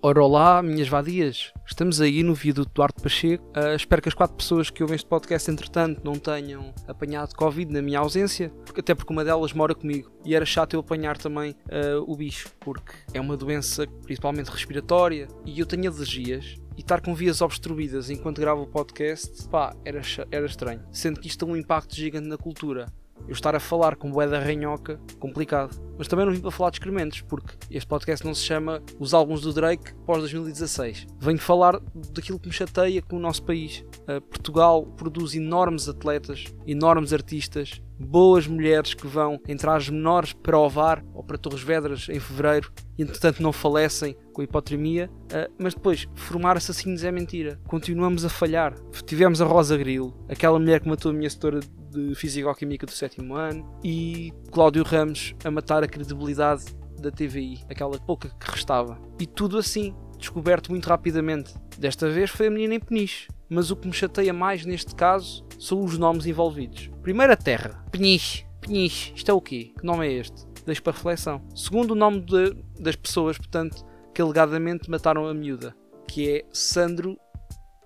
Ora 0.00 0.22
olá, 0.22 0.62
minhas 0.62 0.86
vadias. 0.86 1.52
Estamos 1.66 2.00
aí 2.00 2.22
no 2.22 2.32
viaduto 2.32 2.70
Duarte 2.72 3.02
Pacheco. 3.02 3.44
Uh, 3.48 3.74
espero 3.74 4.00
que 4.00 4.08
as 4.08 4.14
quatro 4.14 4.36
pessoas 4.36 4.70
que 4.70 4.80
ouvem 4.80 4.94
este 4.94 5.08
podcast, 5.08 5.50
entretanto, 5.50 6.00
não 6.04 6.14
tenham 6.14 6.72
apanhado 6.86 7.34
Covid 7.34 7.72
na 7.72 7.82
minha 7.82 7.98
ausência, 7.98 8.48
porque, 8.64 8.78
até 8.78 8.94
porque 8.94 9.12
uma 9.12 9.24
delas 9.24 9.52
mora 9.52 9.74
comigo 9.74 10.08
e 10.24 10.36
era 10.36 10.46
chato 10.46 10.74
eu 10.74 10.80
apanhar 10.80 11.16
também 11.18 11.50
uh, 11.50 12.00
o 12.06 12.14
bicho, 12.14 12.48
porque 12.60 12.92
é 13.12 13.20
uma 13.20 13.36
doença 13.36 13.88
principalmente 14.04 14.52
respiratória 14.52 15.26
e 15.44 15.58
eu 15.58 15.66
tenho 15.66 15.90
alergias. 15.90 16.54
E 16.76 16.80
estar 16.80 17.00
com 17.00 17.12
vias 17.12 17.40
obstruídas 17.40 18.08
enquanto 18.08 18.40
gravo 18.40 18.62
o 18.62 18.66
podcast, 18.68 19.48
pá, 19.48 19.74
era, 19.84 20.00
era 20.30 20.46
estranho. 20.46 20.80
Sendo 20.92 21.18
que 21.18 21.26
isto 21.26 21.44
tem 21.44 21.52
um 21.52 21.56
impacto 21.56 21.96
gigante 21.96 22.28
na 22.28 22.36
cultura 22.36 22.86
eu 23.28 23.32
estar 23.32 23.54
a 23.54 23.60
falar 23.60 23.94
com 23.96 24.10
bué 24.10 24.26
da 24.26 24.40
ranhoca, 24.40 24.98
complicado. 25.20 25.78
Mas 25.98 26.08
também 26.08 26.24
não 26.24 26.32
vim 26.32 26.40
para 26.40 26.50
falar 26.50 26.70
de 26.70 26.76
excrementos, 26.76 27.20
porque 27.20 27.54
este 27.70 27.86
podcast 27.86 28.24
não 28.24 28.34
se 28.34 28.42
chama 28.42 28.82
Os 28.98 29.12
Álbuns 29.12 29.42
do 29.42 29.52
Drake 29.52 29.94
pós-2016. 30.06 31.06
Venho 31.20 31.38
falar 31.38 31.78
daquilo 32.14 32.38
que 32.38 32.48
me 32.48 32.54
chateia 32.54 33.02
com 33.02 33.16
o 33.16 33.20
nosso 33.20 33.42
país. 33.42 33.84
Uh, 34.08 34.20
Portugal 34.22 34.86
produz 34.96 35.34
enormes 35.34 35.88
atletas, 35.88 36.46
enormes 36.66 37.12
artistas, 37.12 37.82
boas 37.98 38.46
mulheres 38.46 38.94
que 38.94 39.06
vão 39.06 39.38
entrar 39.46 39.76
as 39.76 39.90
menores 39.90 40.32
para 40.32 40.58
Ovar 40.58 41.04
ou 41.12 41.22
para 41.22 41.36
Torres 41.36 41.62
Vedras 41.62 42.08
em 42.08 42.20
Fevereiro 42.20 42.72
e 42.96 43.02
entretanto 43.02 43.42
não 43.42 43.52
falecem 43.52 44.16
com 44.32 44.42
hipotermia, 44.42 45.10
uh, 45.12 45.52
mas 45.58 45.74
depois 45.74 46.08
formar 46.14 46.56
assassinos 46.56 47.04
é 47.04 47.10
mentira. 47.10 47.60
Continuamos 47.66 48.24
a 48.24 48.28
falhar. 48.28 48.74
Tivemos 49.04 49.42
a 49.42 49.44
Rosa 49.44 49.76
Grilo, 49.76 50.16
aquela 50.28 50.58
mulher 50.58 50.80
que 50.80 50.88
matou 50.88 51.10
a 51.10 51.14
minha 51.14 51.28
setora 51.28 51.60
de 52.06 52.14
Físico-Química 52.14 52.86
do 52.86 52.92
sétimo 52.92 53.34
ano, 53.34 53.68
e 53.82 54.32
Cláudio 54.52 54.84
Ramos 54.84 55.34
a 55.44 55.50
matar 55.50 55.82
a 55.82 55.88
credibilidade 55.88 56.64
da 57.00 57.10
TVI, 57.10 57.64
aquela 57.68 57.98
pouca 57.98 58.28
que 58.28 58.50
restava. 58.50 59.00
E 59.18 59.26
tudo 59.26 59.58
assim, 59.58 59.94
descoberto 60.18 60.70
muito 60.70 60.88
rapidamente. 60.88 61.54
Desta 61.76 62.08
vez 62.08 62.30
foi 62.30 62.48
a 62.48 62.50
menina 62.50 62.74
em 62.74 62.80
Peniche, 62.80 63.28
mas 63.48 63.70
o 63.70 63.76
que 63.76 63.86
me 63.86 63.92
chateia 63.92 64.32
mais 64.32 64.64
neste 64.64 64.94
caso 64.94 65.44
são 65.58 65.82
os 65.82 65.98
nomes 65.98 66.26
envolvidos. 66.26 66.90
Primeiro 67.02 67.32
a 67.32 67.36
Terra, 67.36 67.84
Peniche. 67.90 68.46
Peniche, 68.60 69.12
isto 69.14 69.30
é 69.30 69.34
o 69.34 69.40
quê? 69.40 69.72
Que 69.78 69.86
nome 69.86 70.06
é 70.06 70.12
este? 70.12 70.46
Deixo 70.66 70.82
para 70.82 70.92
reflexão. 70.92 71.40
Segundo 71.54 71.92
o 71.92 71.94
nome 71.94 72.20
de, 72.20 72.54
das 72.78 72.96
pessoas, 72.96 73.38
portanto, 73.38 73.84
que 74.14 74.20
alegadamente 74.20 74.90
mataram 74.90 75.26
a 75.26 75.32
miúda, 75.32 75.74
que 76.06 76.28
é 76.28 76.44
Sandro 76.52 77.16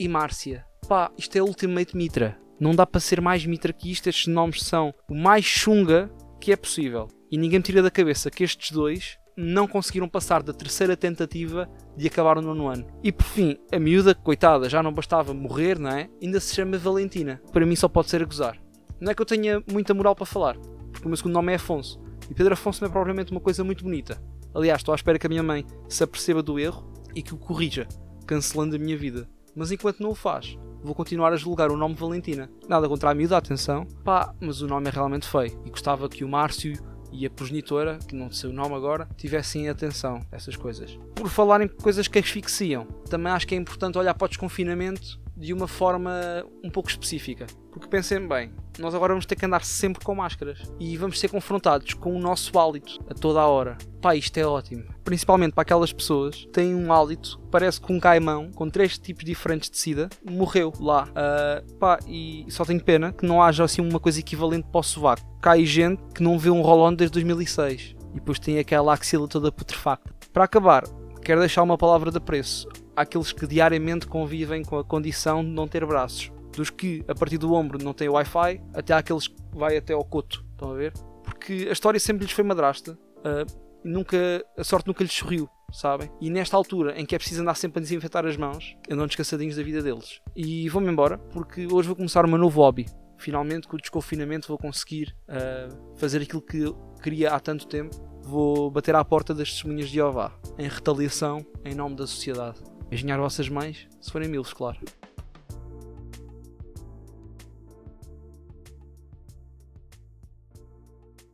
e 0.00 0.08
Márcia. 0.08 0.66
Pá, 0.88 1.10
isto 1.16 1.36
é 1.36 1.42
Ultimate 1.42 1.96
Mitra. 1.96 2.43
Não 2.58 2.74
dá 2.74 2.86
para 2.86 3.00
ser 3.00 3.20
mais 3.20 3.44
mitra 3.44 3.72
que 3.72 3.90
isto. 3.90 4.08
Estes 4.08 4.26
nomes 4.26 4.62
são 4.62 4.94
o 5.08 5.14
mais 5.14 5.44
chunga 5.44 6.10
que 6.40 6.52
é 6.52 6.56
possível. 6.56 7.08
E 7.30 7.38
ninguém 7.38 7.58
me 7.58 7.64
tira 7.64 7.82
da 7.82 7.90
cabeça 7.90 8.30
que 8.30 8.44
estes 8.44 8.70
dois 8.70 9.18
não 9.36 9.66
conseguiram 9.66 10.08
passar 10.08 10.42
da 10.42 10.52
terceira 10.52 10.96
tentativa 10.96 11.68
de 11.96 12.06
acabar 12.06 12.38
o 12.38 12.42
nono 12.42 12.68
ano. 12.68 12.86
E 13.02 13.10
por 13.10 13.24
fim, 13.24 13.56
a 13.72 13.78
miúda, 13.78 14.14
coitada, 14.14 14.68
já 14.68 14.82
não 14.82 14.92
bastava 14.92 15.34
morrer, 15.34 15.78
não 15.78 15.90
é? 15.90 16.08
Ainda 16.22 16.38
se 16.38 16.54
chama 16.54 16.78
Valentina. 16.78 17.40
Para 17.52 17.66
mim 17.66 17.74
só 17.74 17.88
pode 17.88 18.10
ser 18.10 18.22
a 18.22 18.26
gozar. 18.26 18.56
Não 19.00 19.10
é 19.10 19.14
que 19.14 19.20
eu 19.20 19.26
tenha 19.26 19.62
muita 19.70 19.92
moral 19.92 20.14
para 20.14 20.24
falar, 20.24 20.56
porque 20.92 21.04
o 21.04 21.08
meu 21.08 21.16
segundo 21.16 21.34
nome 21.34 21.52
é 21.52 21.56
Afonso. 21.56 22.00
E 22.30 22.34
Pedro 22.34 22.54
Afonso 22.54 22.80
não 22.82 22.88
é 22.88 22.92
propriamente 22.92 23.32
uma 23.32 23.40
coisa 23.40 23.64
muito 23.64 23.84
bonita. 23.84 24.22
Aliás, 24.54 24.80
estou 24.80 24.92
à 24.92 24.96
espera 24.96 25.18
que 25.18 25.26
a 25.26 25.28
minha 25.28 25.42
mãe 25.42 25.66
se 25.88 26.04
aperceba 26.04 26.42
do 26.42 26.58
erro 26.58 26.92
e 27.14 27.22
que 27.22 27.34
o 27.34 27.38
corrija, 27.38 27.88
cancelando 28.26 28.76
a 28.76 28.78
minha 28.78 28.96
vida. 28.96 29.28
Mas 29.54 29.72
enquanto 29.72 30.00
não 30.00 30.10
o 30.10 30.14
faz, 30.14 30.56
vou 30.84 30.94
continuar 30.94 31.32
a 31.32 31.36
julgar 31.36 31.70
o 31.70 31.76
nome 31.76 31.94
Valentina. 31.94 32.50
Nada 32.68 32.88
contra 32.88 33.10
a 33.10 33.14
miúda, 33.14 33.36
atenção. 33.36 33.86
Pá, 34.04 34.34
mas 34.38 34.60
o 34.60 34.68
nome 34.68 34.88
é 34.88 34.90
realmente 34.90 35.26
feio. 35.26 35.58
E 35.64 35.70
gostava 35.70 36.08
que 36.08 36.22
o 36.22 36.28
Márcio 36.28 36.78
e 37.10 37.24
a 37.24 37.30
progenitora, 37.30 37.98
que 38.06 38.14
não 38.14 38.30
sei 38.30 38.50
o 38.50 38.52
nome 38.52 38.74
agora, 38.74 39.08
tivessem 39.16 39.68
atenção 39.68 40.20
a 40.30 40.36
essas 40.36 40.56
coisas. 40.56 40.98
Por 41.14 41.28
falar 41.28 41.62
em 41.62 41.68
coisas 41.68 42.06
que 42.06 42.18
asfixiam, 42.18 42.84
também 43.08 43.32
acho 43.32 43.46
que 43.46 43.54
é 43.54 43.58
importante 43.58 43.96
olhar 43.96 44.14
para 44.14 44.26
o 44.26 44.28
desconfinamento 44.28 45.23
de 45.36 45.52
uma 45.52 45.66
forma 45.66 46.44
um 46.62 46.70
pouco 46.70 46.88
específica. 46.88 47.46
Porque 47.72 47.88
pensem 47.88 48.26
bem, 48.26 48.52
nós 48.78 48.94
agora 48.94 49.12
vamos 49.12 49.26
ter 49.26 49.34
que 49.34 49.44
andar 49.44 49.64
sempre 49.64 50.04
com 50.04 50.14
máscaras 50.14 50.62
e 50.78 50.96
vamos 50.96 51.18
ser 51.18 51.28
confrontados 51.28 51.94
com 51.94 52.14
o 52.14 52.20
nosso 52.20 52.56
hálito 52.58 53.00
a 53.08 53.14
toda 53.14 53.40
a 53.40 53.46
hora. 53.46 53.76
Pá, 54.00 54.14
isto 54.14 54.36
é 54.38 54.46
ótimo. 54.46 54.84
Principalmente 55.02 55.54
para 55.54 55.62
aquelas 55.62 55.92
pessoas 55.92 56.36
que 56.36 56.48
têm 56.48 56.74
um 56.74 56.92
hálito 56.92 57.38
que 57.38 57.48
parece 57.50 57.80
que 57.80 57.92
um 57.92 57.98
caimão 57.98 58.50
com 58.52 58.70
três 58.70 58.96
tipos 58.96 59.24
diferentes 59.24 59.68
de 59.68 59.76
sida 59.76 60.08
morreu 60.24 60.72
lá. 60.78 61.08
Uh, 61.08 61.74
pá, 61.74 61.98
e 62.06 62.46
só 62.48 62.64
tenho 62.64 62.82
pena 62.82 63.12
que 63.12 63.26
não 63.26 63.42
haja 63.42 63.64
assim 63.64 63.82
uma 63.82 63.98
coisa 63.98 64.20
equivalente 64.20 64.68
para 64.70 64.80
o 64.80 64.82
sovaco. 64.82 65.38
Cai 65.40 65.64
gente 65.64 66.02
que 66.14 66.22
não 66.22 66.38
vê 66.38 66.50
um 66.50 66.62
roll-on 66.62 66.94
desde 66.94 67.14
2006 67.14 67.96
e 68.12 68.14
depois 68.14 68.38
tem 68.38 68.58
aquela 68.58 68.94
axila 68.94 69.26
toda 69.26 69.50
putrefacta. 69.50 70.14
Para 70.32 70.44
acabar, 70.44 70.84
quero 71.22 71.40
deixar 71.40 71.62
uma 71.62 71.76
palavra 71.76 72.10
de 72.10 72.18
apreço 72.18 72.68
àqueles 72.96 73.32
que 73.32 73.46
diariamente 73.46 74.06
convivem 74.06 74.62
com 74.62 74.78
a 74.78 74.84
condição 74.84 75.42
de 75.44 75.50
não 75.50 75.66
ter 75.66 75.84
braços. 75.84 76.32
Dos 76.52 76.70
que 76.70 77.04
a 77.08 77.14
partir 77.14 77.38
do 77.38 77.52
ombro 77.52 77.82
não 77.82 77.92
têm 77.92 78.08
Wi-Fi, 78.08 78.60
até 78.72 78.94
àqueles 78.94 79.28
que 79.28 79.36
vai 79.52 79.76
até 79.76 79.92
ao 79.92 80.04
coto. 80.04 80.44
Estão 80.52 80.70
a 80.70 80.74
ver? 80.74 80.92
Porque 81.24 81.66
a 81.68 81.72
história 81.72 81.98
sempre 81.98 82.24
lhes 82.24 82.32
foi 82.32 82.44
madrasta. 82.44 82.98
Uh, 83.18 83.64
nunca, 83.84 84.44
a 84.56 84.62
sorte 84.62 84.86
nunca 84.86 85.02
lhes 85.02 85.12
sorriu, 85.12 85.48
sabem? 85.72 86.10
E 86.20 86.30
nesta 86.30 86.56
altura 86.56 86.98
em 86.98 87.04
que 87.04 87.14
é 87.14 87.18
preciso 87.18 87.42
andar 87.42 87.54
sempre 87.54 87.80
a 87.80 87.82
desinfetar 87.82 88.24
as 88.24 88.36
mãos, 88.36 88.76
andam 88.90 89.06
descansadinhos 89.06 89.56
da 89.56 89.62
vida 89.62 89.82
deles. 89.82 90.20
E 90.36 90.68
vou-me 90.68 90.90
embora, 90.90 91.18
porque 91.18 91.66
hoje 91.66 91.88
vou 91.88 91.96
começar 91.96 92.26
meu 92.26 92.38
novo 92.38 92.60
hobby. 92.60 92.86
Finalmente, 93.18 93.66
com 93.66 93.76
o 93.76 93.80
desconfinamento, 93.80 94.48
vou 94.48 94.58
conseguir 94.58 95.16
uh, 95.28 95.96
fazer 95.96 96.22
aquilo 96.22 96.42
que 96.42 96.64
queria 97.02 97.30
há 97.30 97.40
tanto 97.40 97.66
tempo. 97.66 97.96
Vou 98.22 98.70
bater 98.70 98.94
à 98.94 99.04
porta 99.04 99.34
das 99.34 99.50
testemunhas 99.50 99.88
de 99.88 99.94
Jeová, 99.94 100.32
em 100.58 100.68
retaliação 100.68 101.44
em 101.64 101.74
nome 101.74 101.94
da 101.94 102.06
sociedade. 102.06 102.58
Engenhar 102.90 103.18
vossas 103.18 103.48
mães, 103.48 103.88
se 104.00 104.12
forem 104.12 104.28
milos, 104.28 104.52
claro. 104.52 104.78